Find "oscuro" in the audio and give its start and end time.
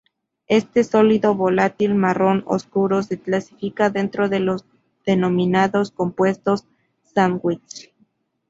2.47-3.03